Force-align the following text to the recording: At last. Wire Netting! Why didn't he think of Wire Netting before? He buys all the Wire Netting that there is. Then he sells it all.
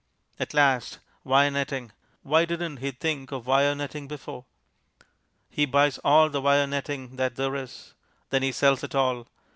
At 0.39 0.55
last. 0.55 0.97
Wire 1.23 1.51
Netting! 1.51 1.91
Why 2.23 2.45
didn't 2.45 2.77
he 2.77 2.89
think 2.89 3.31
of 3.31 3.45
Wire 3.45 3.75
Netting 3.75 4.07
before? 4.07 4.45
He 5.47 5.67
buys 5.67 5.99
all 5.99 6.27
the 6.29 6.41
Wire 6.41 6.65
Netting 6.65 7.17
that 7.17 7.35
there 7.35 7.55
is. 7.55 7.93
Then 8.31 8.41
he 8.41 8.51
sells 8.51 8.83
it 8.83 8.95
all. 8.95 9.27